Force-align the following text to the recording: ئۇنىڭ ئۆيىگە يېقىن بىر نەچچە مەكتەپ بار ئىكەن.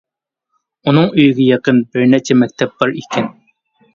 ئۇنىڭ 0.91 1.05
ئۆيىگە 1.09 1.43
يېقىن 1.49 1.83
بىر 1.97 2.07
نەچچە 2.13 2.39
مەكتەپ 2.45 2.73
بار 2.79 2.97
ئىكەن. 3.03 3.29